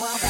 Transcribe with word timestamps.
around 0.00 0.25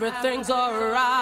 everything's 0.00 0.48
alright. 0.48 1.17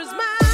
is 0.00 0.12
mine. 0.12 0.47